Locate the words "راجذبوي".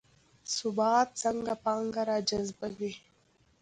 2.09-2.91